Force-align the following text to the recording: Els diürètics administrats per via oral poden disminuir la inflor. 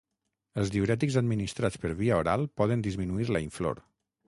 Els 0.61 0.71
diürètics 0.75 1.17
administrats 1.21 1.77
per 1.85 1.93
via 2.01 2.17
oral 2.23 2.49
poden 2.63 2.85
disminuir 2.91 3.31
la 3.37 3.45
inflor. 3.49 3.87